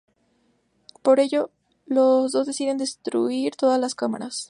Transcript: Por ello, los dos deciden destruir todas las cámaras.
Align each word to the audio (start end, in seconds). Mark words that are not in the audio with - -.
Por 1.03 1.19
ello, 1.19 1.51
los 1.85 2.31
dos 2.31 2.47
deciden 2.47 2.79
destruir 2.79 3.55
todas 3.55 3.79
las 3.79 3.93
cámaras. 3.93 4.39